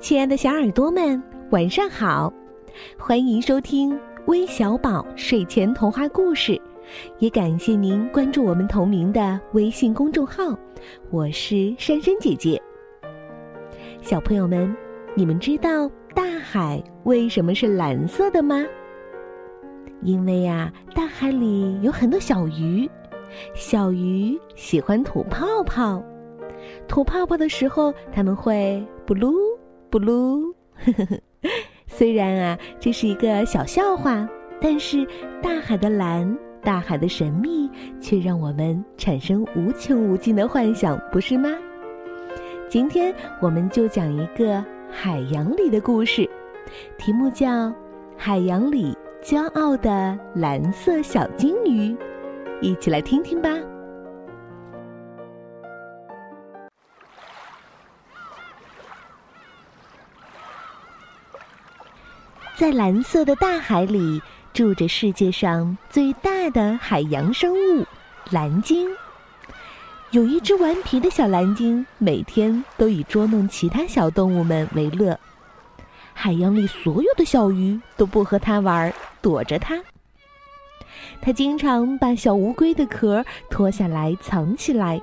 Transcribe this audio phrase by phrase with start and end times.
[0.00, 2.32] 亲爱的小耳朵们，晚上好！
[2.98, 6.60] 欢迎收听微小宝睡前童话故事，
[7.18, 10.58] 也感谢您关注我们同名的微信公众号。
[11.10, 12.60] 我是珊珊姐姐。
[14.00, 14.74] 小朋友们，
[15.14, 18.64] 你们知道大海为什么是蓝色的吗？
[20.02, 22.90] 因为呀，大海里有很多小鱼，
[23.54, 26.02] 小鱼喜欢吐泡泡，
[26.88, 29.32] 吐泡泡的时候，它们会布噜。
[29.92, 30.54] 布噜，
[31.86, 34.26] 虽然啊，这是一个小笑话，
[34.58, 35.06] 但是
[35.42, 37.70] 大海的蓝，大海的神秘，
[38.00, 41.50] 却让我们产生无穷无尽的幻想，不是吗？
[42.70, 46.26] 今天我们就讲一个海洋里的故事，
[46.96, 47.46] 题目叫
[48.16, 51.94] 《海洋里骄傲的蓝色小金鱼》，
[52.62, 53.50] 一起来听听吧。
[62.62, 67.84] 在蓝色的大海里，住着世界上最大的海洋生物——
[68.30, 68.88] 蓝鲸。
[70.12, 75.18] 有一只顽皮的小蓝鲸，每天都以捉弄其他小动物们为乐。
[76.14, 79.82] 海洋里所有的小鱼都不和它玩，躲着它。
[81.20, 85.02] 它经常把小乌龟的壳脱下来藏起来，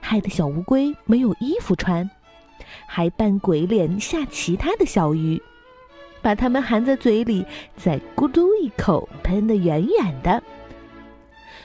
[0.00, 2.08] 害得小乌龟没有衣服穿，
[2.86, 5.42] 还扮鬼脸吓其他的小鱼。
[6.22, 7.44] 把它们含在嘴里，
[7.76, 10.42] 再咕嘟一口喷得远远的。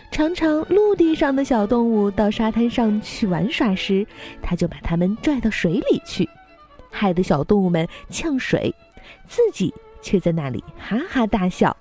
[0.09, 4.07] 常常陆地上的小动物到沙滩上去玩耍时，
[4.41, 6.27] 它就把它们拽到水里去，
[6.89, 8.73] 害得小动物们呛水，
[9.27, 11.75] 自己却在那里哈哈大笑。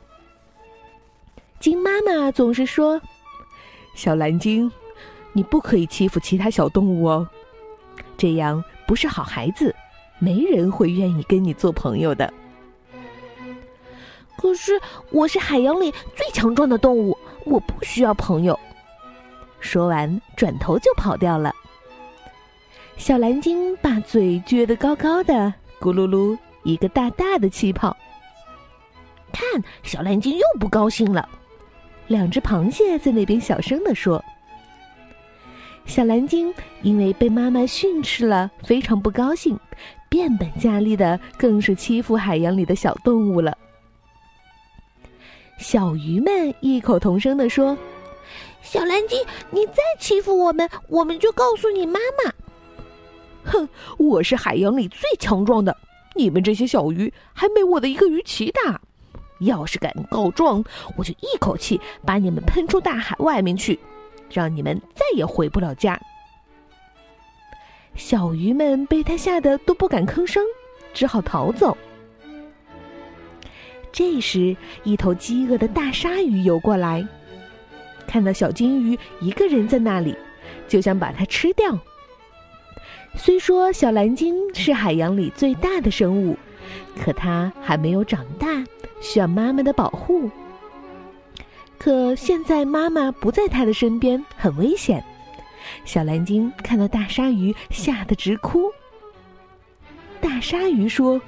[1.58, 3.00] 鲸妈妈总是说
[3.94, 4.70] ：“小蓝鲸，
[5.32, 7.27] 你不可以欺负其他小动物哦，
[8.19, 9.74] 这样不是好孩子，
[10.19, 12.30] 没人会愿意跟你做朋友的。”
[14.36, 14.80] 可是
[15.10, 18.58] 我是海洋里最强壮的动物，我不需要朋友。
[19.60, 21.52] 说完，转头就跑掉了。
[22.97, 27.97] 小蓝鲸把嘴撅得高高的，咕噜噜，一个大大的气泡。
[29.32, 31.28] 看，小蓝鲸又不高兴了。
[32.06, 34.24] 两只螃蟹在那边小声地说
[35.84, 39.58] ：“小蓝鲸因为被妈妈训斥了，非常不高兴，
[40.08, 43.56] 变本加厉的更是欺负海洋里的小动物了。”
[45.59, 47.77] 小鱼们异口同声地说
[48.62, 52.33] ：“小蓝鲸，你再欺负我们，我们就告诉你妈妈。”
[53.50, 53.69] 哼，
[53.99, 55.77] 我是海洋里最强壮的，
[56.15, 58.81] 你们这些小鱼还没我的一个鱼鳍大。
[59.41, 60.65] 要是敢告状，
[60.97, 63.78] 我就一口气把你们喷出大海外面去，
[64.31, 66.00] 让你们再也回不了家。
[67.95, 70.43] 小鱼们被他吓得都不敢吭声，
[70.93, 71.77] 只好逃走。
[73.97, 77.03] 这时，一头饥饿的大鲨鱼游过来，
[78.07, 80.15] 看到小金鱼一个人在那里，
[80.69, 81.79] 就想把它吃掉。
[83.17, 86.37] 虽说小蓝鲸是海洋里最大的生物，
[87.03, 88.62] 可它还没有长大，
[89.01, 90.31] 需要妈妈的保护。
[91.78, 95.03] 可现在妈妈不在它的身边，很危险。
[95.87, 98.71] 小蓝鲸看到大鲨鱼，吓得直哭。
[100.21, 101.19] 大鲨鱼说。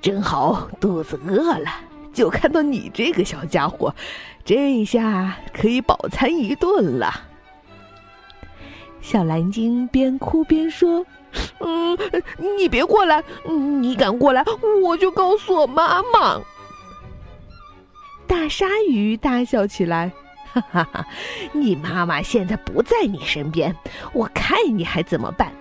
[0.00, 1.70] 真好，肚子饿了，
[2.12, 3.92] 就看到你这个小家伙，
[4.44, 7.12] 这下可以饱餐一顿了。
[9.00, 11.04] 小蓝鲸边哭边说
[11.58, 11.98] ：“嗯，
[12.58, 14.44] 你别过来，你敢过来，
[14.82, 16.40] 我就告诉我妈妈。”
[18.26, 20.12] 大鲨鱼大笑起来
[20.52, 21.06] ：“哈哈哈，
[21.52, 23.74] 你妈妈现在不在你身边，
[24.12, 25.52] 我看你还怎么办？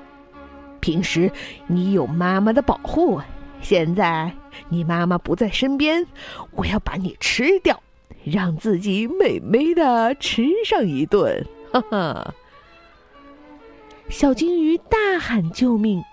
[0.79, 1.31] 平时
[1.67, 3.19] 你有妈妈的保护。”
[3.65, 4.31] 现在
[4.69, 6.05] 你妈妈不在身边，
[6.51, 7.81] 我要把你吃掉，
[8.23, 11.43] 让自己美美的吃上一顿。
[11.71, 12.35] 哈哈！
[14.07, 16.03] 小金鱼大喊救命！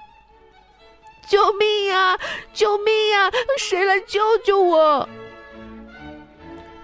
[1.28, 2.19] 救命呀！
[2.54, 3.31] 救命呀！
[3.58, 5.06] 谁来救救我？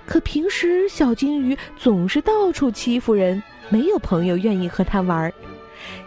[0.04, 5.32] 可平时小金鱼总是到处欺负人，没有朋友愿意和它玩。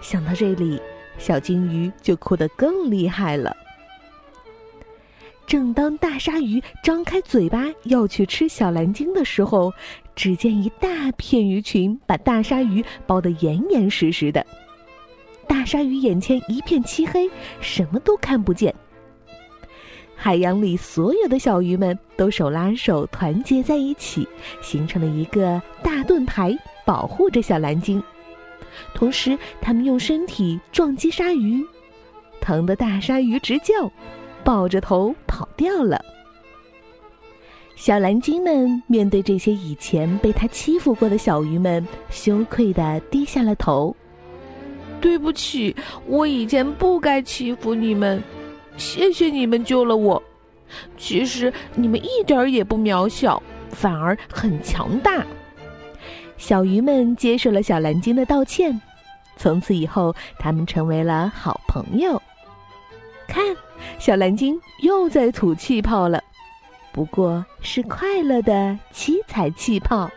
[0.01, 0.79] 想到这里，
[1.17, 3.57] 小金鱼就哭得更厉害了。
[5.51, 9.69] 正当大鲨鱼张开嘴巴要去吃小蓝鲸的时候，
[10.15, 14.47] 只见一大片鱼群把大鲨鱼包得严严实实的。
[15.49, 18.73] 大鲨鱼眼前一片漆黑，什么都看不见。
[20.15, 24.25] 海洋里所有的小鱼们都手拉手团结在一起，
[24.61, 28.01] 形成了一个大盾牌，保护着小蓝鲸。
[28.93, 31.61] 同时，他们用身体撞击鲨鱼。
[32.39, 33.91] 疼得大鲨鱼直叫，
[34.43, 36.03] 抱着头跑掉了。
[37.75, 43.95] 小蓝鲸们面对这些以前被它欺负过的小鱼们，羞愧的低下了头。
[44.99, 48.21] 对不起，我以前不该欺负你们，
[48.77, 50.21] 谢谢你们救了我。
[50.95, 53.41] 其实你们一点儿也不渺小，
[53.71, 55.25] 反而很强大。
[56.37, 58.79] 小鱼们接受了小蓝鲸的道歉，
[59.37, 62.21] 从此以后，他们成为了好朋友。
[63.27, 63.43] 看，
[63.99, 66.23] 小蓝鲸又在吐气泡了，
[66.91, 70.09] 不过是快乐的七彩气泡。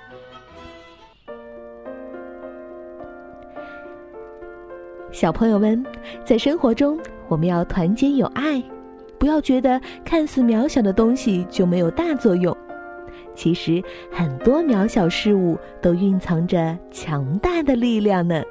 [5.11, 5.85] 小朋友们，
[6.25, 8.61] 在生活中，我们要团结友爱，
[9.19, 12.57] 不要觉得看似渺小的东西就没有大作用。
[13.33, 18.43] 其实，很多渺小事物都蕴藏着强大的力量呢。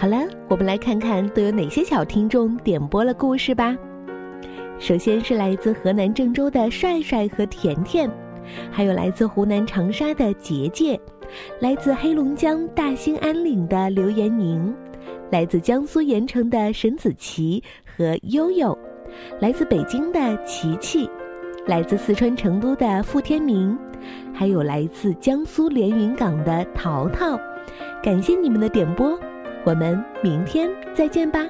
[0.00, 0.16] 好了，
[0.46, 3.76] 我们来看看都有哪些小听众点播了故事吧。
[4.78, 8.08] 首先是来自河南郑州的帅帅和甜甜，
[8.70, 10.98] 还有来自湖南长沙的杰杰，
[11.58, 14.72] 来自黑龙江大兴安岭的刘延宁。
[15.32, 18.78] 来自江苏盐城的沈子琪和悠悠，
[19.40, 21.10] 来自北京的琪琪，
[21.66, 23.76] 来自四川成都的付天明，
[24.32, 27.36] 还有来自江苏连云港的淘淘，
[28.00, 29.18] 感谢你们的点播，
[29.64, 31.40] 我们明天再见吧，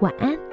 [0.00, 0.47] 晚安。